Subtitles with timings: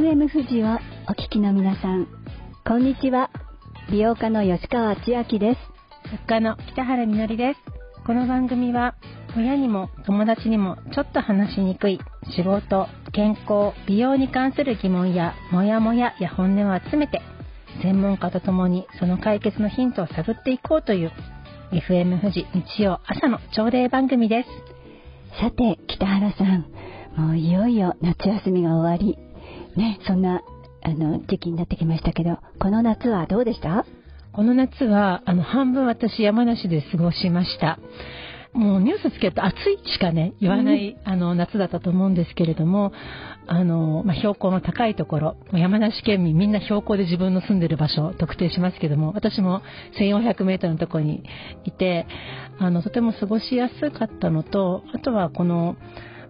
[0.00, 2.08] FM 富士をお聞きの皆さん、
[2.66, 3.30] こんにちは。
[3.90, 6.10] 美容家の吉川千明です。
[6.10, 7.60] 作家の北原みのりです。
[8.06, 8.94] この番組は、
[9.36, 12.00] 親にも友達にもちょっと話しにくい
[12.34, 17.20] 仕事、健康、美容に関する疑問やモヤモヤや本音を集めて、
[17.82, 21.12] 専門家と共にその解決のヒントを探っていこうという
[21.72, 25.40] FM 富士日曜朝の朝礼番組です。
[25.42, 26.64] さて、北原さん、
[27.18, 29.18] もういよいよ夏休みが終わり、
[29.76, 30.42] ね、そんな
[30.82, 33.84] あの時期になってきましたけど、この夏はどうでした？
[34.32, 37.78] この夏は、あの、半分私山梨で過ごしました。
[38.52, 42.92] もうニュースつけると暑いしかね、言わない、あの、夏だったと思うんですけれども、
[43.46, 49.62] あの、まあ、標高の高いところ、山梨県民みんな標高で自分の住んでる場所を特定しますけども、私も
[50.00, 51.22] 1400メートルのところに
[51.64, 52.06] いて、
[52.58, 55.76] あの、とても過ごしやすかったのと、あとはこの、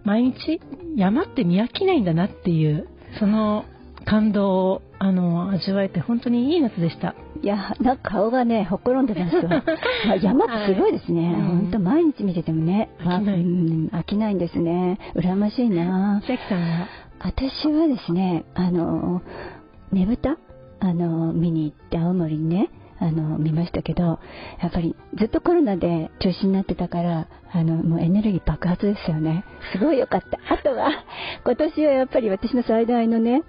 [0.03, 0.59] 毎日
[0.95, 2.87] 山って見飽きないんだなっていう、
[3.19, 3.65] その
[4.05, 7.15] 感動をあの味わえて本当にいい夏でした。
[7.41, 9.63] いやなんか顔がねほっころんでますわ
[10.21, 14.99] 山ってすごいですね、はい、本当毎日見ててもね飽きない、うん、飽きないんですね。
[15.15, 16.21] 羨ましいな。
[16.25, 16.87] 関さんは？
[17.19, 19.21] 私はですねあの
[19.91, 20.37] ねぶた？
[20.79, 22.69] あの見に行って青森にね
[23.01, 24.19] あの見ましたけど
[24.61, 29.43] やっぱりずっとコロナで中止になってたからあのもうエネルギー爆発ですよね。
[29.73, 30.39] すごい良かった。
[30.53, 30.91] あとは
[31.43, 33.43] 今年はやっぱり私の最大のね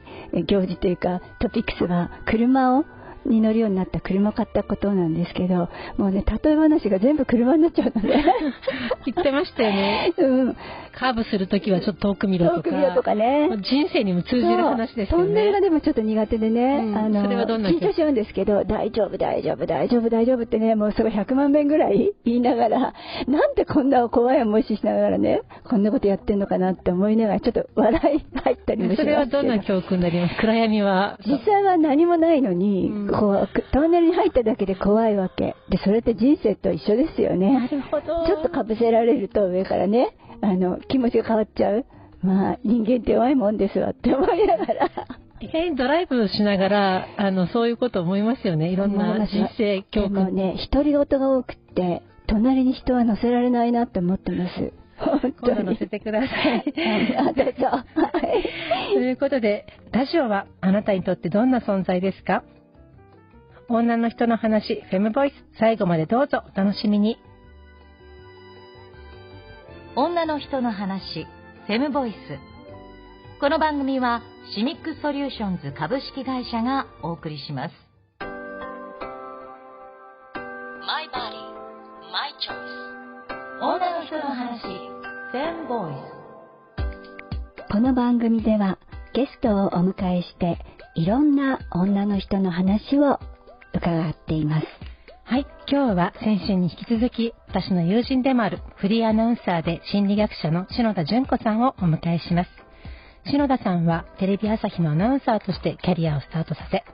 [0.46, 2.84] 行事というかトピックスは車を
[3.26, 8.22] に乗るようになった車を買ったことなんですけど、もうね、例え話が全部車になっちゃうので。
[9.06, 10.12] 言ってましたよね。
[10.16, 10.56] うん。
[10.94, 12.56] カーブするときはちょっと遠く見ろとか。
[12.58, 13.48] 遠く見ろとかね。
[13.62, 15.24] 人生にも通じる話ですよね。
[15.24, 22.78] トンネルがでもちょっと苦手でね、うん、あの、それはどんな緊張しちゃうんですけど、大丈夫、大丈夫、大丈夫、大丈夫ってね、もうそれ100万遍ぐらい言いながら、
[23.26, 30.36] なんでこんな怖い思いしながらね、こんなことやってんのかなって思いながら、ちょっと笑い入ったりもしますそれはどんな教訓になります？
[30.36, 31.18] 暗闇は。
[31.26, 35.54] 実際は何もないのに、うん、こう、トンネルに入っただけで怖いわけ。
[35.68, 37.52] で、それって人生と一緒ですよね。
[37.52, 38.26] なるほど。
[38.26, 41.84] ちょっとかぶせられると上からね、あの、気持ちが変わっちゃう。
[42.22, 44.90] まあ、人間って弱いもんですわって思いながら。
[45.40, 48.68] 意外にドライブしながら、あの、そういうこと思いますよね。
[48.70, 50.12] いろんな人生教訓。
[50.14, 54.72] でもね、独り言が多くて、隣に人は乗せられないなって思ってます。
[54.98, 56.64] 本当に乗せてください。
[57.18, 57.66] あ、どうぞ。
[57.66, 57.82] は
[58.92, 58.94] い。
[58.94, 62.44] ということで、ラジオはあなたにとってどんな存在ですか？
[63.74, 67.16] 女の人の話、フェムボイス、最後までどうぞお楽しみに。
[69.96, 71.26] 女の人の話、
[71.66, 72.14] フェムボイス。
[73.40, 74.20] この番組は、
[74.54, 77.74] シニックソリューションズ株式会社がお送りします。
[80.86, 81.32] My body,
[82.12, 82.92] my choice.
[83.58, 84.60] 女の人の話、
[85.30, 85.94] フェムボイ
[87.68, 87.72] ス。
[87.72, 88.76] この番組では、
[89.14, 90.58] ゲストをお迎えして、
[90.94, 93.18] いろんな女の人の話を
[93.82, 94.66] 伺っています。
[95.24, 102.50] はい、今日は先週に引き続き、私の友人でもあるフリーアナウンサーで心理学者の篠田純子さんをお迎えします。
[103.26, 106.84] 篠田さんはテレビ朝日のアナウンサーとしてキャリアをスタートさせ、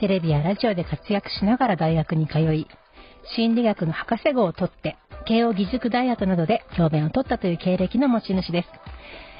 [0.00, 2.66] テレビやラジオで活躍しながら大学に通い、
[3.36, 8.64] 心理学の博士号を取って、慶応義塾大学などで教鞭を取ったという経歴の持ち主で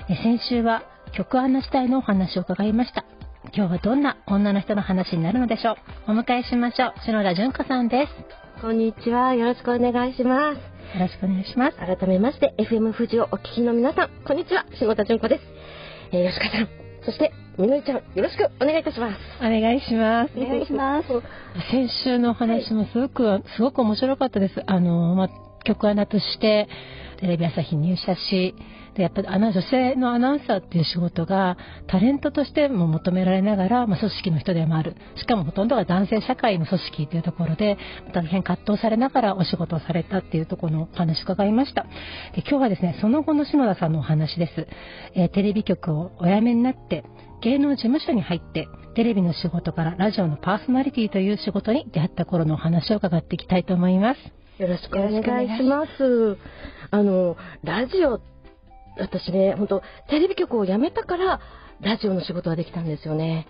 [0.09, 0.15] す。
[0.23, 0.83] 先週は
[1.13, 3.05] 曲穴時代のお話を伺いました。
[3.53, 5.77] 今日はどんな女の人の話になるのでしょ
[6.09, 6.13] う？
[6.13, 6.95] お迎えしましょう。
[7.05, 8.61] 篠田純子さんです。
[8.61, 9.35] こんにちは。
[9.35, 10.59] よろしくお願いします。
[10.99, 11.77] よろしくお願いします。
[11.77, 14.11] 改めまして FM 富士をお聞きの皆さん。
[14.27, 14.65] こんにちは。
[14.79, 15.43] 篠田純子です、
[16.13, 16.69] えー、吉川さん。
[17.05, 17.99] そしてみのりちゃん。
[17.99, 19.17] よろしくお願いいたします。
[19.39, 20.33] お願いします。
[20.37, 21.09] お願いします。
[21.71, 24.63] 先週のお話もすごく、はい、すごく面白かったです。
[24.67, 26.69] あのまあ曲穴として
[27.21, 28.55] テレビ朝日入社し
[28.95, 31.57] でやっぱり女性のアナウンサーっていう仕事が
[31.89, 34.95] タレントとしても求められながら、まあ、組織の人でもある。
[35.17, 37.77] しかもほとんどが男性社会の組織というところで
[38.15, 41.83] 大変葛藤されながらお仕事をされたっていうところのお話を伺いました。
[42.35, 44.69] で今日はですねその後の篠田さんのお話です、
[45.15, 47.05] えー、テレビ局をお辞めになって
[47.43, 54.44] 芸能事務所に入ってテレビの仕事からラジオのパーソナリティという仕事に出会った頃のお話を伺っていきたいと思います。
[54.59, 56.37] よろしくお願いします。
[56.91, 58.21] あの、ラジオ、
[58.99, 61.41] 私ね、本当テレビ局を辞めたから、
[61.81, 63.49] ラジオの仕事ができたんですよね。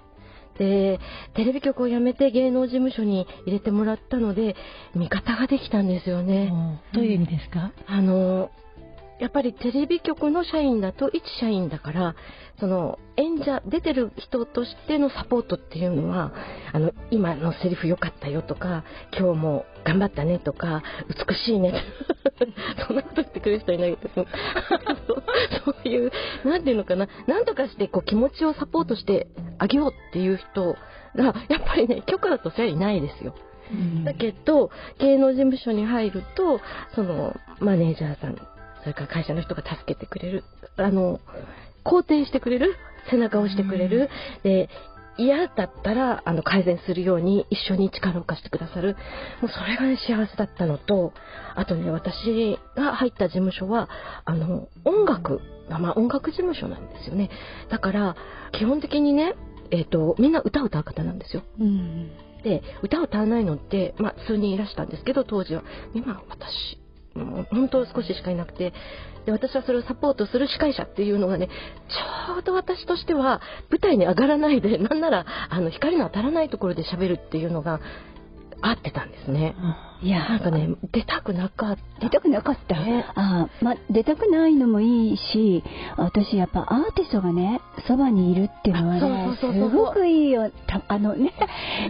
[0.59, 0.99] で、
[1.35, 4.57] テレビ局を辞めて芸能事務所に入れてもらったので、
[4.95, 6.51] 味方ができたんですよね。
[6.95, 7.73] どういう意味ですか？
[7.87, 8.51] あの、
[9.25, 12.15] やっぱりテレビ局の社員だと一社員だから
[12.61, 16.35] その演者出てる人としてのサポートっていうのは
[16.75, 18.85] あの今のセリフ良かったよとか
[19.19, 21.73] 今日も頑張ったねとか美しいね
[22.87, 24.27] そんなこと言ってくれる人いないけど
[25.65, 26.13] そういう
[26.45, 29.29] 何ていうのかな何とかしてこう気持ちをサポートして
[29.59, 30.77] あげようっていう人
[31.17, 33.35] が、やっぱりね、許可だとそれはいないですよ。
[33.73, 36.61] うんだけど、芸能事務所に入ると、
[36.95, 38.37] その、マネージャーさん、
[38.85, 40.45] それから会社の人が助けてくれる、
[40.77, 41.21] あの、
[41.85, 42.77] 肯定してくれる、
[43.11, 44.11] 背中を押してくれる、
[44.43, 44.69] で、
[45.17, 48.97] 嫌だったら、あの、改善するように一緒に力を貸してくださる。
[49.41, 51.13] もうそれがね、幸せだったのと、
[51.55, 53.89] あとね、私が入った事務所は、
[54.25, 55.41] あの、音楽、
[55.71, 57.31] まあ音楽事務所なんですよね。
[57.71, 58.17] だから、
[58.53, 59.35] 基本的にね、
[59.71, 61.43] えっ、と、みんな歌を歌う方なんですよ。
[61.61, 62.11] うん
[62.45, 65.65] で歌を歌わないのって、まあ、数人いらしたんですけど当時は
[65.95, 66.79] 今私
[67.15, 68.73] もう本当少ししかいなくて
[69.27, 73.41] で私はそれをサポートする司会者っていうのがねちょうど私としては
[73.71, 77.81] 舞台に上がらないでなんならあの光の当たらないところで喋るっていうのが
[78.67, 79.55] 合ってたんですね。
[80.03, 82.01] いやなんかね出たくなかった。
[82.01, 83.05] 出たくなかった、ね。
[83.15, 85.63] あーまあ出たくないのもいいし
[85.97, 90.51] 私やっぱアーティストがねそばにいるっていうのはねそうそうそうすごくいいよ。
[90.67, 91.33] たあのね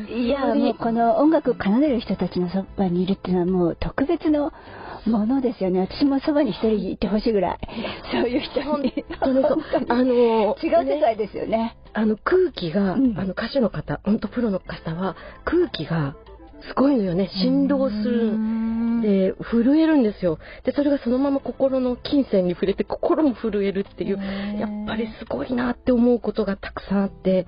[0.09, 4.53] いやもうこの音楽を奏でる人たちのそばにいるっていうのはもう特別の
[5.07, 5.81] ものですよね。
[5.81, 7.59] 私もそばに一人いてほしいぐらい。
[8.11, 9.05] そういう人に。
[9.21, 13.19] あの違う世ね界ですよねあの空気が、うん。
[13.19, 16.17] あの歌手の方、本当プロの方は空気が
[16.63, 17.31] すごいのよね。
[17.43, 18.33] 振動する。
[19.03, 20.39] で、震えるんですよ。
[20.65, 24.19] で、それがそのまま心の金銭に触れて心も震えるっていう、
[24.59, 27.47] やっぱりすごいなって思うことがたくさんあって、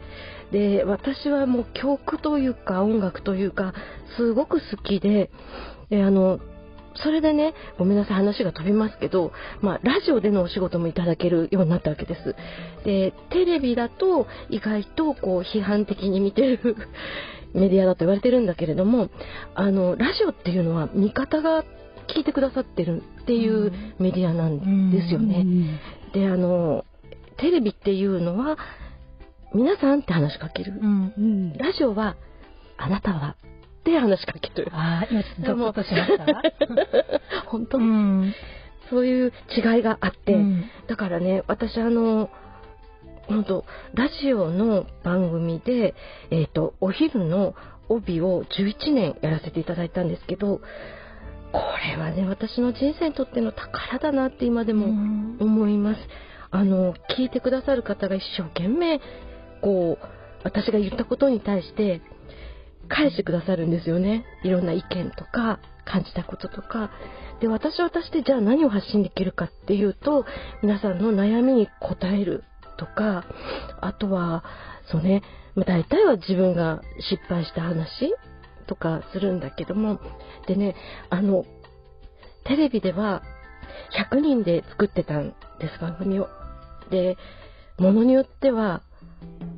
[0.53, 3.73] で、私はもう曲というか音楽というか、
[4.17, 5.31] すごく好きで、
[5.89, 6.41] で、あの、
[7.03, 12.35] それでね、ごめんなさい、話が飛びますけど、まあ、ラジオでのお仕事もいただけるようになったわけです。
[12.85, 16.77] で、テレビだと意外とこう批判的に見てる
[17.57, 19.09] メディアだと言われてるんだけれども、
[19.55, 21.65] あの、ラジオっていうのは味方が
[22.09, 25.81] 聞いてくださってるっていうメディアなんですよね。
[26.13, 26.85] で、あの、
[27.39, 28.57] テレビっていうのは、
[29.55, 30.75] 皆さんって話しかける。
[30.81, 32.17] うんうんラジオは、
[32.77, 33.37] あなたは
[33.81, 34.69] って話しかける。
[34.73, 36.27] ああ、今ちょっとしました。
[37.49, 38.35] 本当、うん。
[38.91, 42.31] そういう違いがあって、うんだからね、私あの、
[43.29, 43.65] 本当
[43.95, 45.95] ラジオの番組で、
[46.31, 47.55] えっ、と、お昼の
[47.89, 50.61] 帯を11年やらせていただいたんですけど、
[51.53, 56.01] これはね、私の人生にとっての宝だなって今でもうん思います。
[56.51, 59.01] あの、聞いてくださる方が一生懸命、
[59.63, 60.07] こう、
[60.45, 62.03] 私が言ったことに対して、
[62.89, 64.25] 返してくださるんですよね。
[64.45, 66.91] いろんな意見とか、感じたこととか。
[67.41, 70.25] で、私は私でじゃあ何を発信できるかっていうと、
[70.63, 72.45] 皆さんの悩みに答える
[72.77, 73.25] とか、
[73.81, 74.45] あとは、
[74.91, 75.23] そうね、
[75.55, 78.15] ま、大体は自分が失敗した話
[78.67, 80.01] とかするんだけども、
[80.47, 80.75] でね、
[81.11, 81.45] あの、
[82.45, 83.23] テレビでは
[84.13, 86.29] 100人で作ってたんです、番組を。
[86.91, 87.17] で、
[87.79, 88.83] ものによっては、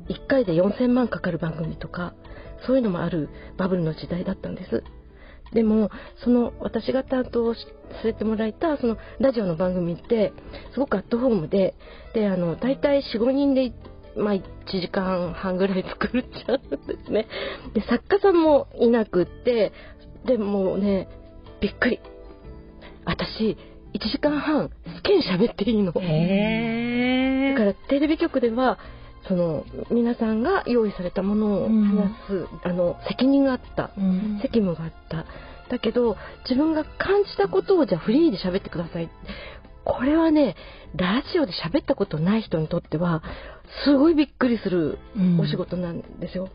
[0.09, 2.13] 1回で4000万かかる番組とか、
[2.65, 4.83] そういうのもあるバブルの時代だったんです。
[5.53, 5.89] でも、
[6.23, 7.59] その私が担当し
[7.91, 10.33] させてもらえたそのラジオの番組って、
[10.73, 11.75] すごくアットホームで、
[12.13, 13.73] で、あの、大体4、5人で、
[14.15, 17.27] まあ、1時間半ぐらい作っちゃうんですね。
[17.73, 19.71] で、作家さんもいなくって、
[20.25, 21.07] でもうね、
[21.61, 21.99] びっくり。
[23.05, 23.57] 私、
[23.93, 25.91] 1時間半、好きに喋っていいの。
[25.91, 25.99] だ
[27.57, 28.77] からテレビ局では
[29.27, 34.39] その皆さんが用意されたものを話す、あの責任があったうん。
[34.41, 35.25] 責務があった。
[35.69, 36.15] だけど
[36.49, 39.09] 自分が感じたことをじゃあフリーで喋ってください。
[39.85, 40.55] これはね
[40.95, 43.23] ラジオで喋ったことない人にとっては
[43.85, 45.39] すごいびっくりするうん。
[45.39, 46.49] お仕事なんですよ。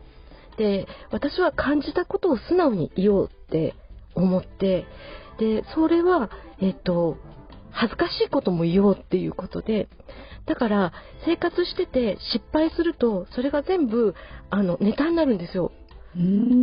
[0.57, 3.75] で私は感じたことを素直に言おうって
[4.15, 4.85] 思って
[5.37, 6.29] でそれは
[6.61, 7.17] えっと
[7.75, 9.89] 恥ずかしいことも言おうっていうことで
[10.45, 10.93] だから
[11.25, 14.15] 生活してて失敗するとそれが全部
[14.49, 15.71] あのネタになるんですよ。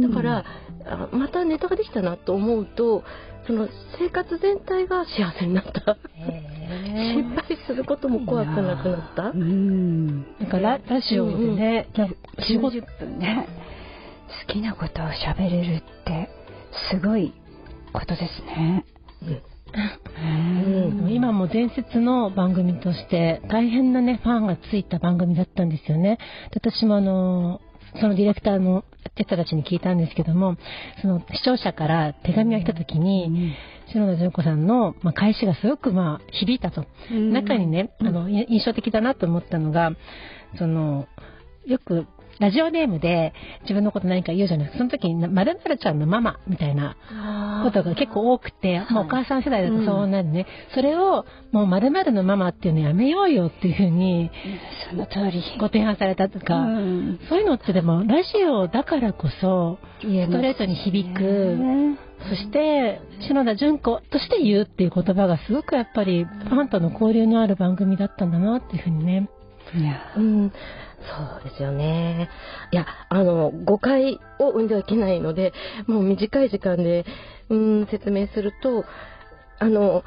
[0.02, 0.44] だから、
[0.86, 3.04] あまたネタができたなと思うと
[3.46, 5.98] その生活全体が幸せになった。
[6.14, 9.22] へ失敗することも怖くなくなった。
[9.24, 10.22] うん。
[10.38, 12.14] なんかララジオでね、なんか
[12.46, 13.46] 仕事90分ね
[14.46, 16.30] 好きなことを喋れるって
[16.90, 17.34] すごい
[17.92, 18.86] ことですね。
[19.22, 19.51] うん
[21.08, 26.18] 今も伝説の番組として大変なねファンがついた番組だったんですよね。
[26.52, 27.60] で私もあの
[28.00, 28.84] そのディレクターの
[29.16, 30.56] 人たちに聞いたんですけども、
[31.02, 33.54] その視聴者から手紙が来た時に、
[33.92, 36.86] 篠田純子さんの、まあ、返しがすごくまあ響いたと。
[37.10, 39.92] 中にね、あの、い印象的だなと思ったのが、
[40.56, 41.06] その、
[41.66, 42.06] よく、
[42.38, 44.66] ラジオネームで自分のこと何か言うじゃない。
[44.66, 44.78] ですか。
[44.78, 46.96] その時に、まるまるちゃんのママみたいな
[47.64, 54.30] ことが結構多くて、まあ、お母さん世代だとそうなるね、それをもう〇〇のママっていうのやめようよっていうふうに
[54.90, 55.42] その通り。
[55.58, 57.20] ご提案されたとか、うん。
[57.28, 61.98] そういうのってでもラジオだからこそストレートに響く、ね
[62.28, 69.28] そして篠田純子として言うっていう言葉がすごくやっぱりファンとの交流のある番組だったんだなっていうふうにね。
[70.16, 72.28] うん、そうですよね。
[72.72, 75.52] いや、あの、誤解を生んではいけないので、
[75.86, 77.04] もう短い時間で、
[77.48, 78.84] うん、説明すると、
[79.58, 80.04] あの、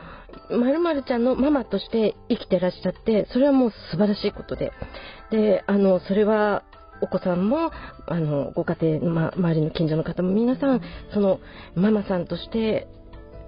[0.50, 4.72] まるまるちゃんのママとして生きてらっしゃって、それはもう素晴らしいことで。
[5.32, 6.64] で、あの、それは、
[7.02, 7.72] お子さんも、
[8.08, 10.82] あの、ご家庭の、ま、周りの近所の方も皆さん、
[11.14, 11.40] その、
[11.76, 12.88] ママさんとして、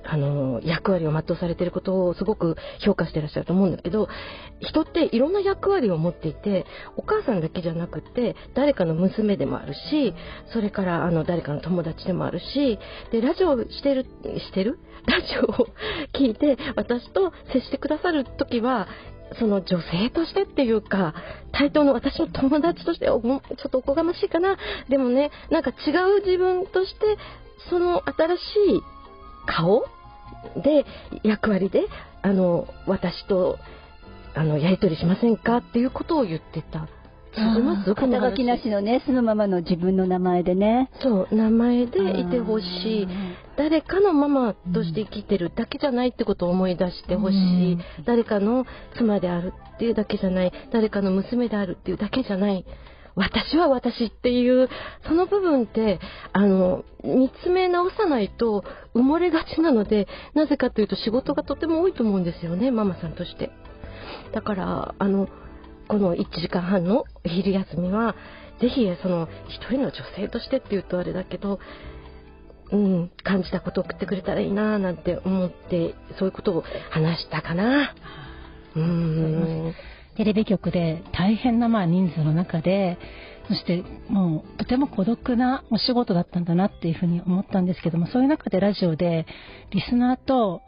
[0.10, 4.08] あの、役割を全うされてることをすごく評価してらっしゃると思うんだけど、
[4.62, 10.14] 人っていろんな役割を持っていて、お母さんだけじゃなくて、誰かの娘でもあるし、
[10.54, 12.80] それからあの誰かの友達でもあるし、
[13.12, 14.80] で、ラジオをしてる、してる？
[15.08, 15.68] ラジオを
[16.14, 18.88] 聞いて、私と接してくださるときは、
[19.40, 21.14] その女性としてっていうか、
[21.52, 24.58] 対等の私の友達として、おちょっとおこがましいかな？
[24.90, 27.18] でもね、なんか違う自分として、
[27.70, 28.42] その新し
[28.78, 28.82] い
[29.48, 29.86] 顔
[30.64, 30.86] で
[31.24, 31.86] 役割で
[32.22, 33.58] あの私と
[34.36, 36.88] あのやり取りしませんかっていうことを言ってた。
[37.96, 40.90] 肩書きなしのねそのままの自分の名前でね。
[41.02, 43.08] そう名前でいてほしい。
[43.58, 47.82] 誰かのママとして生きてるだけじゃないってことを思い出してほしい、うん。
[48.06, 48.66] 誰かの
[48.98, 50.52] 妻であるっていうだけじゃない。
[50.72, 52.66] 誰かの娘であるっていうだけじゃない
[53.18, 54.70] 私は私っていう
[55.08, 56.00] その部分って
[56.34, 63.50] あの見つめ直さないと埋もれがちなのでなぜかというと仕事がとても多いと思うんですよねママさんとして。
[64.34, 65.28] だからあの
[65.88, 68.16] この1時間半のお昼休みは
[68.62, 71.60] ぜひその一人の女性としてっていうとあれだけど
[72.70, 77.96] うん、感じたことを送ってくれたらいいななんて思ってそういうことを話したかな。
[78.76, 79.74] うん
[80.18, 82.98] テレビ局で大変なまあ人数の中で、
[83.48, 89.26] そしてもうとても孤独なお仕事だったんだなっていうふうに思ったんですけども、そういう中でラジオで
[89.72, 90.62] リスナーと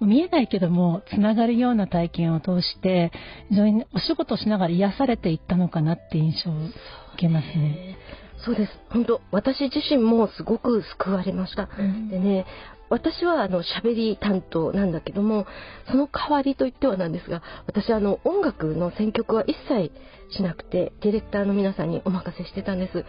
[0.00, 3.12] 見えないけどもつながるような体験を通して
[3.50, 6.72] 非常にお仕事をしながら癒されていったのかなっていう印象を受
[7.18, 7.96] けますね。
[8.44, 11.68] そうです本当私自身もすごく救われました。
[12.10, 12.46] でね
[12.92, 15.46] 私はあの喋り担当なんだけども
[15.90, 19.90] その代わりといってはなんですが私あの音楽の選曲は一切
[20.36, 23.04] しなくてディレクターの皆さんにお任せしてたんです。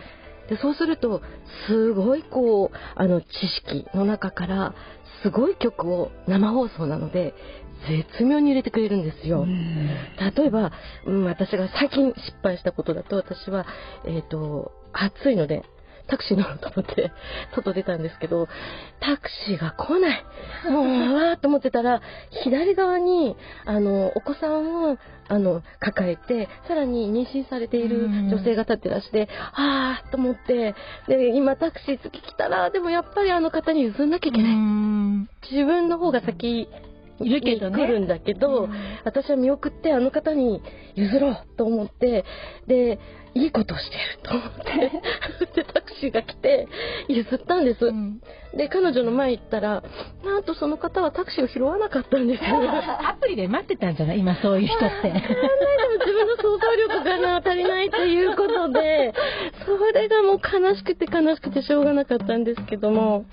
[0.50, 1.22] でそうすると
[1.68, 3.28] すごいこうあの知
[3.66, 4.74] 識の中から
[5.22, 7.34] すごい曲を生放送なので
[7.90, 10.72] 絶妙に入れてくれるんですよ、例えば、
[11.06, 13.66] うん、私が最近失敗したことだと私は、
[14.06, 15.64] えっと暑いので
[16.08, 17.12] タクシー乗ろうと思って
[17.56, 18.48] 外出たんですけど
[19.00, 20.24] タクシーが来ない。
[20.70, 22.02] もうわーっと思ってたら
[22.44, 24.98] 左側にあのお子さんを
[25.30, 30.76] あの抱えてさらに妊娠されている女性が立ってらしてあーと思って
[31.08, 34.56] で今タクシー次来たらでもやっぱりあの方に譲んなきゃいけない。
[34.56, 35.30] ん。
[35.50, 36.68] 自分の方が先
[37.24, 37.78] いるけどね。
[37.78, 38.68] 来るんだけど、
[39.04, 40.62] 私は見送ってあの方に
[40.96, 42.26] 譲ろうと思って
[42.68, 43.00] で
[43.36, 46.68] いいことをしてると思って でタクシーが来て
[47.08, 48.20] 譲ったんです、うん。
[48.56, 49.84] で彼女の前行ったら
[50.24, 52.44] なんとその方はタクシーを拾わなかったんです。
[52.44, 54.20] よ アプリで待ってたんじゃない？
[54.20, 55.12] 今そういう人って。
[55.12, 59.14] 自分の想像力がな足りないということで。
[59.66, 63.26] それがもう悲しくて悲しくてしょうがなかったんですけども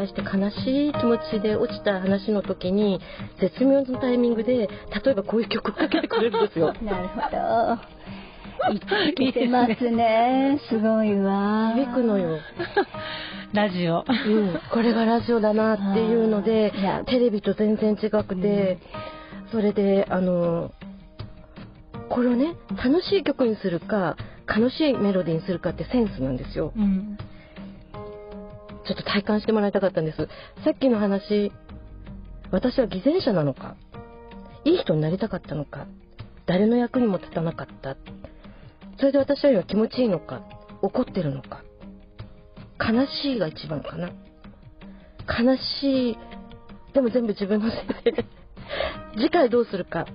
[0.00, 3.00] 敗して悲しい気持ちで落ちた話の時に
[3.40, 4.68] 絶妙なタイミングで例
[5.12, 6.72] えばこういう曲をかけてくれるんですよ。
[6.82, 8.00] なるほど。
[8.74, 10.60] いただけてますね。
[10.68, 11.72] すごいわ。
[11.74, 12.38] 響くのよ。
[13.52, 14.04] ラジオ。
[14.06, 16.72] うん、これがラジオだなっていうので
[17.06, 18.78] テレビと全然違くて、
[19.50, 20.72] それであの
[22.10, 24.16] これをね楽しい曲にするか
[24.46, 26.72] 楽しいメロディーにするかってセンスなんですよ。
[26.76, 27.18] うん
[28.86, 30.28] ちょっと体感してもらいたかったんです。
[30.64, 31.52] さっきの話
[32.50, 33.76] 私は偽善者なのか？
[34.64, 35.86] いい人になりたかったのか？
[36.46, 37.96] 誰の役にも立たなかった？
[38.98, 40.42] それで私は今気持ちいいのか？
[40.82, 41.62] 怒ってるのか？
[42.80, 44.08] 悲しいが一番かな？
[45.28, 46.18] 悲しい
[46.92, 48.24] でも全部自分のせいで。
[49.14, 50.06] 次回どうするか？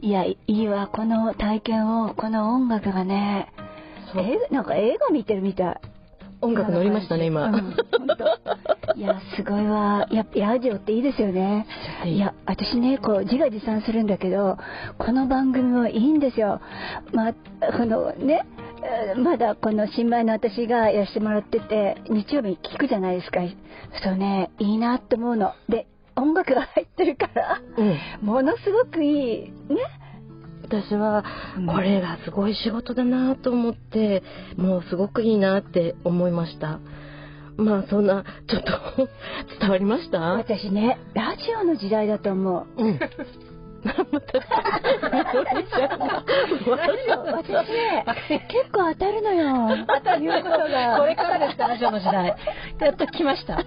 [0.00, 0.88] いやいいわ。
[0.88, 3.52] この体験をこの音楽がね。
[4.16, 5.80] 映画なんか映画見てるみたい
[6.44, 7.74] 音楽乗りましたね今、うん
[8.96, 10.06] いや、すごいわ。
[10.12, 11.66] やっぱラジオっていいですよね。
[12.04, 14.56] いや、私ね、こう、自画自賛するんだけど、
[14.98, 16.60] この番組はいいんですよ。
[17.12, 17.34] まあ、
[17.76, 18.46] このね、
[19.16, 23.40] まだこの新米の私がやらせてもらってて、日曜日に聞くじゃないですか。
[24.02, 25.54] そうね、いいなって思うの。
[25.68, 25.86] で、
[26.16, 29.52] 音楽が入ってるから、うんものすごくいい。
[29.68, 30.03] ね。
[30.66, 31.24] 私は
[31.72, 34.22] これがすごい仕事だなと思って
[34.56, 36.80] もうすごくいいなって思いました。
[37.56, 39.08] まあそんなちょっと
[39.60, 40.18] 伝わりました？
[40.20, 42.82] 私ね、ラジオの時代だと思う。
[42.84, 42.98] うん。
[43.84, 43.92] 私
[47.70, 48.04] ね、
[48.48, 49.84] 結構当たるのよ。
[49.86, 50.98] 当たることが。
[50.98, 52.34] これからですかラジオの時代。
[52.80, 53.60] やっと来ました。
[53.60, 53.66] い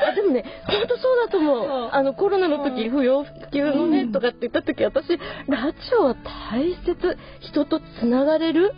[0.00, 1.88] やでもね本当そうだと思う、う。
[1.90, 4.12] んあのコロナの時、不要不急のね、うん。
[4.12, 5.08] とかって言った時私
[5.48, 6.14] ラジオは
[6.50, 8.74] 大切人とつながれる？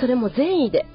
[0.00, 0.86] それも善意で。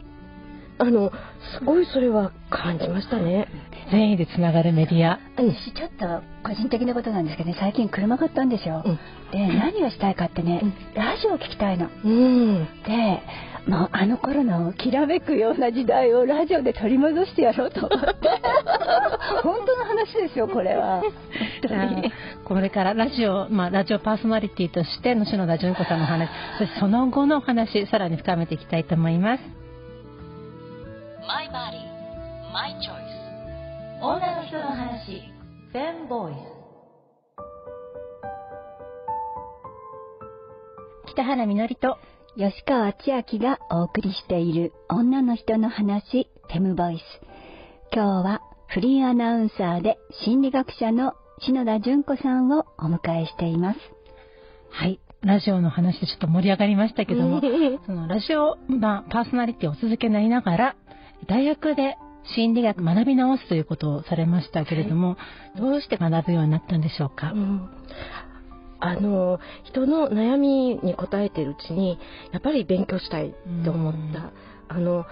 [0.80, 1.12] あの
[1.60, 3.48] すごいそれは感じましたね。
[3.90, 5.20] 善意でつながるメディア。
[5.36, 8.84] 私ちょっと個人的なことなんですけどね、最近車買ったんですよ。
[8.86, 9.00] うん。
[9.32, 10.74] で、何がしたいかってね、うん。
[10.94, 11.90] ラジオを聞きたいの。
[12.06, 12.66] うん。
[12.86, 13.22] で、
[13.68, 18.30] もうあの頃のきらめくような時代をラジオで取り戻してやろうと思って。
[19.44, 21.04] 本当の話ですよ、これは。
[22.46, 29.44] これからラジオ、まあ、ラジオパーソナリティとしての篠田純子さんのお話そしてその後のお話さらに深めていきたいと思います
[31.28, 31.84] My body,
[32.54, 33.08] my choice.
[34.02, 35.22] 女の人の話、
[35.74, 36.58] フェムボイス。
[41.12, 41.98] 北原みのりと
[42.38, 47.02] 吉川千秋がお送りしている女の人の話、テムボイス。
[47.92, 53.80] 今日はフリーアナウンサーで心理学者の篠田純子さんをお迎えしています。
[54.70, 57.42] はいラジオの話でちょっと盛り上がりましたけども
[57.88, 60.76] そのラジオ、まあ、パーソナリティをお続けになりながら
[61.26, 61.98] 大学で
[62.36, 65.18] 心理学学び直すということをされましたけれども、
[65.58, 67.70] どうして学ぶようになったんでしょうか、うん
[68.80, 72.00] あの人の悩みに答えてるうちに
[72.32, 73.34] やっぱり勉強したい
[73.66, 74.32] と思った、うん。
[74.70, 75.06] あの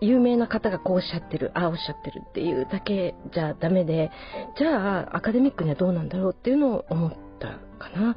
[0.00, 4.10] 有名な方がこうおっしゃってるああおっしゃってるっていうだけじゃダメで
[4.56, 8.16] じゃあアカデミックにはどうなんだろうっていうのを思ったかな。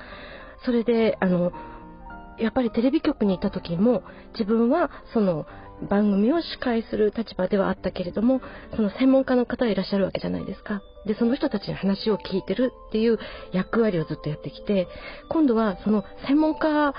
[0.64, 1.52] それであの
[2.40, 5.46] やっぱりテレビ局にいた時も自分はその
[5.90, 8.42] 番組を司会する立場ではあったけれども
[8.76, 13.20] その専門家の方がいらっしゃるわけじゃないですかでその人たちに話を聞いてるっていう
[13.52, 14.88] 役割をずっとやってきて
[15.30, 16.94] 今度はその専門家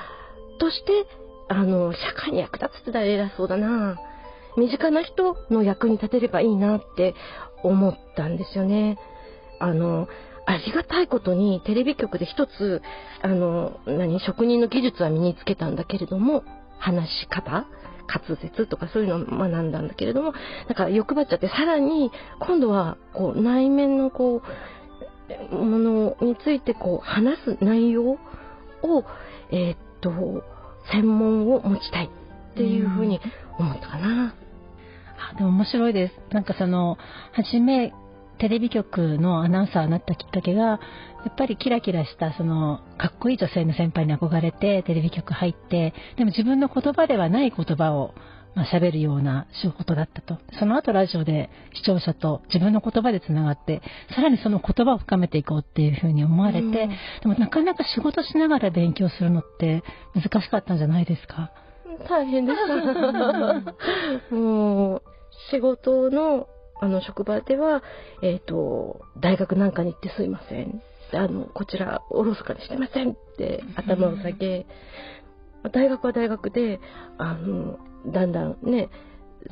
[0.59, 1.07] として
[1.49, 3.99] あの社会に役立つって偉そうだな。
[4.57, 7.15] 身近な人の役に立てればいいなって
[7.62, 8.99] 思ったんですよね。
[9.61, 10.09] あの
[10.45, 12.83] ありがたいことにテレビ局で一つ
[13.23, 16.43] あの何職人の技術は身につけたんだけれども
[16.79, 17.67] 話し方
[18.07, 20.33] 滑舌とかそういうのを学んだんだけれども
[20.69, 22.11] だから欲張っちゃってさらに
[22.41, 24.43] 今度はこう内面のこ
[25.51, 28.19] うものについてこう話す内容を
[29.51, 30.45] えーっと
[30.93, 32.11] 専門を持ちたい
[32.53, 33.21] っていうふうに
[33.59, 34.35] 思ったかな。
[35.31, 36.35] あでも面白いです。
[36.35, 36.99] なんかその、
[37.33, 37.93] 初め、
[38.42, 40.78] テレビ局のアナウンサーになったきっかけが、や
[41.31, 48.14] っぱりキラキラした、その、かっこいい女性の先輩に憧れて、テレビ局入って、でも自分の言葉ではない言葉を、
[48.57, 50.38] まあ、喋るような仕事だったと。
[50.59, 53.81] その後ラジオで視聴者と自分の言葉でつながって、
[54.16, 56.88] さらにその言葉を深めていこうっていうふうに思われて、うんで
[57.26, 59.85] もなかなか仕事しながら勉強するのって
[60.16, 61.52] 難しかったんじゃないですか？
[62.09, 62.59] 大変でし
[64.31, 64.35] た。
[64.35, 65.02] もう、
[65.52, 66.48] 仕事の、
[66.83, 67.81] あの、職場では、
[68.23, 70.83] えっ、と、大学なんかに行ってすいません。
[71.12, 74.66] あの、こちら、おろそかにしてませんって頭を下げ、
[75.73, 76.81] 大学は大学で、
[77.18, 77.79] あの、
[78.12, 78.90] だんだんね、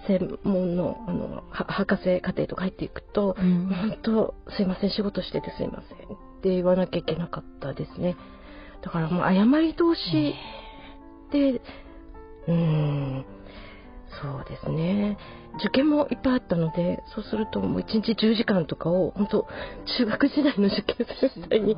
[0.09, 3.69] 専門の、あの、は博士課程とか入っていくと、うん。
[3.69, 8.16] 本当すいません仕事しててすいませんって言わなきゃいけなかったですね。
[8.83, 10.35] だからもう謝り通し
[11.31, 11.61] で
[12.49, 13.25] うーん
[14.23, 15.18] そうですね。
[15.59, 19.46] 受験もいっぱいあったのでそうするともう1日10時間とかを本当
[19.99, 21.77] 中学時代の受験生みたいに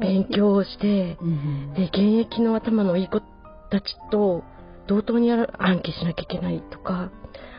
[0.00, 3.20] 勉強をしてうんで現役の頭のいい子
[3.70, 4.42] たちと
[4.86, 5.46] 同等に暗
[5.82, 7.10] 記しなきゃいけないとか。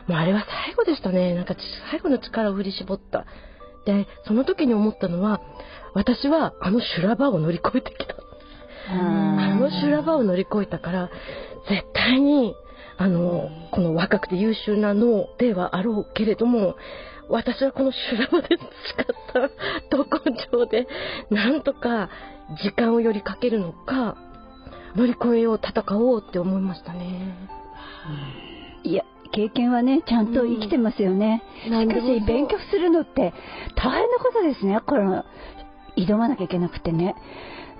[0.06, 1.34] もうあれは最後でしたね。
[1.34, 1.56] なんか
[1.90, 3.24] 最後の力を振り絞った。
[3.86, 5.40] でその時に思ったのは
[5.94, 8.14] 私はあの修羅場を乗り越えてきた。
[8.90, 11.10] あの修羅場を乗り越えたから
[11.68, 12.54] 絶対に
[12.96, 16.76] あのこの若くて優秀な脳ではあろうけれども
[17.28, 20.86] 私はこの修羅場で培ったど根性で
[21.30, 22.10] なんとか
[22.62, 24.16] 時間をよりかけるのか
[24.94, 27.34] 乗り越えよう戦おうって思いましたね。
[28.84, 28.94] い。
[28.94, 33.34] や、経験はねちゃんと生きてますよね、しかし勉強するのって
[33.74, 34.80] 大変なことですね。
[34.86, 35.24] この
[35.96, 37.16] 挑まなきゃいけなくてね。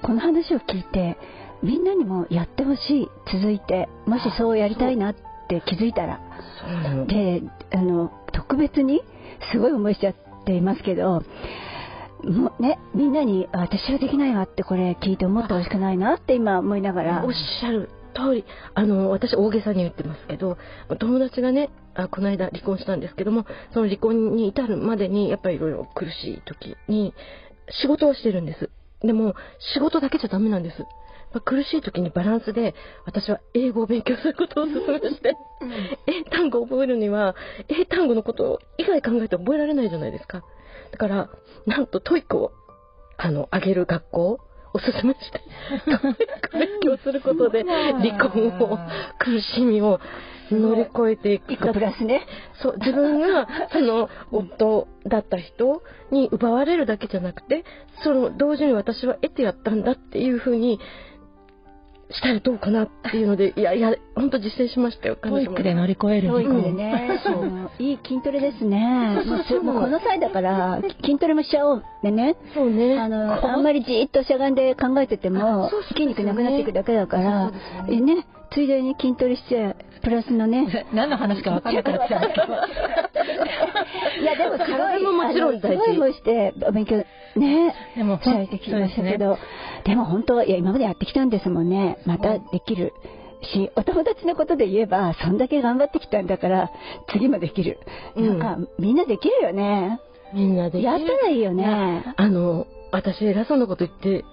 [0.03, 1.17] この話を聞いて
[1.65, 3.89] みんなにもやってほしい続いて。
[4.07, 5.15] もしそうやりたいなっ
[5.49, 6.21] て気づいたら。
[7.09, 9.03] であの特別に
[9.51, 11.23] すごい思いしちゃっていますけど
[12.23, 17.25] もうね、みんなに私はできないわってこれ聞いて思ってほしくないなって今思いながら。
[17.25, 18.45] おっしゃる通り。
[18.75, 20.59] あの私大げさに言ってますけど
[20.99, 27.15] 友達がねあこの間離婚したんですけどもその離婚に至るまでにやっぱりいろいろ苦しい時に
[27.83, 28.71] 仕事をしてるんです。
[29.03, 29.35] でも
[29.75, 30.85] 仕事だけじゃダメなんです
[31.41, 35.37] 苦しい時にバランスで私は英語を勉強することをお勧めして、
[36.07, 37.35] 英単語を覚えるには
[37.69, 40.43] 英単語のこと以外考えて覚えられないじゃないですか。
[40.93, 41.31] だから、
[41.67, 42.53] なんと TOEIC を、
[43.17, 44.39] あの、あげる学校を
[44.73, 45.41] おすすめして、
[46.53, 48.79] 勉強することで、離婚を、
[49.19, 50.01] 苦しみを
[50.51, 51.73] 乗り越えていく。
[51.73, 52.27] プラスね。
[52.63, 57.65] そう、自分が、その、夫だった人に奪われるだけじゃなくて、
[58.03, 60.81] その、同時に私は得てやったんだっていうふうに、
[62.15, 66.29] したらどうかなっていうので、いやいや、本当実践しましたよ、 TOEICで乗り越える。
[66.29, 67.21] TOEICでね。
[67.25, 67.71] そう。
[67.79, 69.23] いい筋トレですね。
[69.63, 71.85] もうこの際だから、筋トレもしちゃおう。
[72.03, 72.37] でね。
[72.55, 72.99] そうね。
[72.99, 77.53] あの、あんまりじっとしゃがんで考えてても、筋肉なくなっていくだけだから、
[77.89, 79.75] えね、ついでに筋トレしちゃ
[80.05, 80.67] プラスのね。
[80.93, 82.47] 何の話か分かんなくなっちゃうけど。
[84.23, 85.93] いや、でも体ももちろん大事。
[85.93, 87.05] すごいして、勉強、
[87.37, 87.75] ね。
[87.97, 89.39] でも、されてきましたけど、
[89.85, 91.99] でも本当、いや、今までやってきたんですもんね。
[92.07, 92.93] またできる。
[93.43, 96.71] し、お友達のことで言えば、そんだけ頑張ってきたんだから、
[97.09, 97.79] 次もできる。
[98.17, 100.01] なんか、みんなできるよね。
[100.33, 100.83] みんなできる。
[100.85, 102.05] やったらいいよね。
[102.17, 104.25] あの、私偉そうなこと言って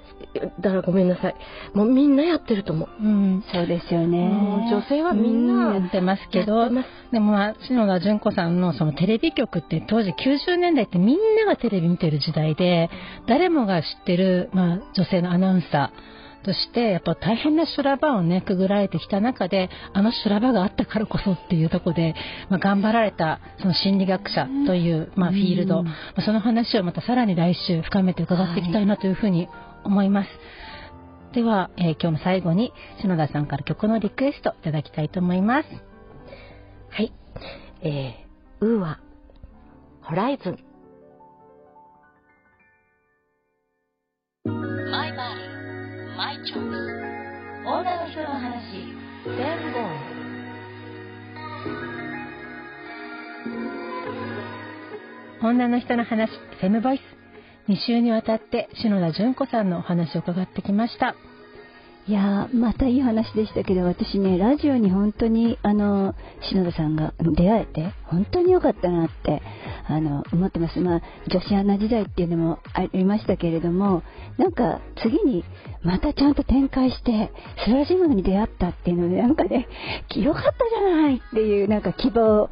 [0.60, 1.36] だらごめんなさい。
[1.74, 2.90] もうみんなやってると思う。
[3.04, 4.30] うん、そうですよね。
[4.70, 6.70] 女性はみんなやってますけど、
[7.12, 12.90] でもまあ、篠田純子さんのそのテレビ局って当時90年代ってみんながテレビ見てる時代で、
[13.28, 22.16] 誰もが知ってる、まあ、女性のアナウンサー、としてやっぱ大変な修羅場をねくぐられてきた中であの修羅場があったからこそっていうところで、
[22.50, 29.48] まあ、頑張られたその心理学者という、まあ、フィールド、まあ、その話をまたさらに来週深めて伺っていきたいなというふうに
[29.84, 30.30] 思います。
[31.34, 35.70] では、えー、今日の最後に篠田さんから曲のリクエストいただきたいと思います。
[36.90, 37.14] はい。
[37.82, 39.00] えー、ウーは、
[40.02, 40.60] ホライズン。
[44.46, 47.02] マイバディ、マイチョイス。
[47.66, 48.94] 女の人の話、
[49.26, 49.62] 全。
[55.44, 57.21] 女の人の話、フェムボイス。
[57.72, 61.16] 2週にわたって篠田純子さんのお話を伺ってきました。
[62.08, 66.16] いやまたいい話でしたけど私ねラジオに本当にあの
[66.50, 69.42] 篠田さんが出会えて本当に良かったなって
[69.88, 70.80] あの思ってます。
[70.82, 74.04] まあ女子アナ時代っていうのもありましたけれども
[74.38, 75.46] なんか次に
[75.82, 79.70] またちゃんと展開して素晴らしいものに出会ったっていうのでなんかね
[80.14, 82.50] 良かったじゃないっていうなんか希望を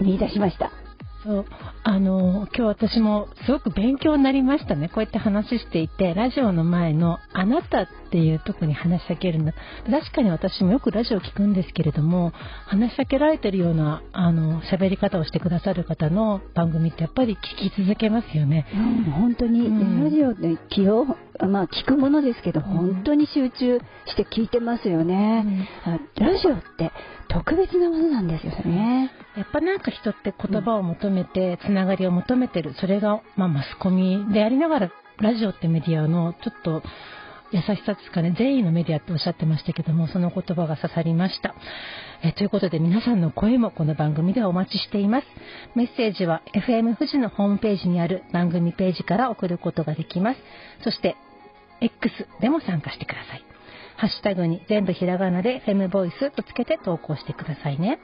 [0.00, 0.72] 見出しました。
[1.26, 1.44] そう
[1.82, 4.88] あの今日私もすごく勉強になりましたね。
[4.88, 9.52] こうやって話していてラジオの前の「あなた」っていうとこに話しかけるんだ
[9.90, 12.32] 確かに私もよくラジオ聞くんですけれども
[12.66, 26.92] 話しかけられてるようなあの喋り方をしてくださる方の番組ってやっぱり聞き続けますよね、うん、本当に、うん、ラジオで気をまあ聞くものですけど、本当に集中して聞いてますよね、うん、ラジオって
[27.28, 29.10] 特別なものなんですよね。
[29.36, 32.74] やっぱなんか人って言葉を求めて、つながりを求めてる。
[32.80, 36.82] それが、まあ、マスコミでありながら、ラジオってメディアのちょっと
[37.52, 41.54] 優しさですかね、善意のメディアっておっしゃってましたけども、その言葉が刺さりました。
[42.22, 45.26] えということで皆さんの声もこの番組ではお待ちしています。
[45.74, 50.40] メッセージは FM 富士のホームページにある番組ページから送ることができます。
[50.82, 51.16] そして
[51.80, 53.44] X でも参加してください。
[53.96, 57.98] ハッシュタグに全部ひらがなでフェムボイスとつけて投稿してくださいね。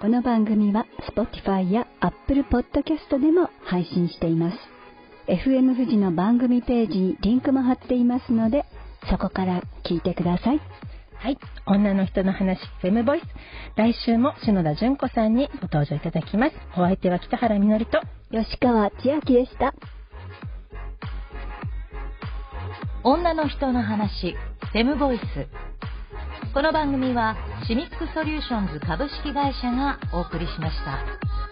[0.00, 4.56] この番組は Spotify や Apple Podcast でも配信しています。
[5.26, 8.64] FM 富士の番組ページにリンクも貼っていますので、
[9.10, 10.60] そこから聞いてください。
[11.16, 11.38] はい。
[11.66, 13.24] 女の人の話、フェムボイス。
[13.74, 16.54] 来週も篠田純子さんにご登場いただきます。
[16.74, 19.74] お相手は北原みのりと吉川千秋でした。
[23.02, 24.36] 女の人の話、
[24.72, 25.67] フェムボイス。
[26.54, 31.47] この番組はシミックソリューションズ株式会社がお送りしました。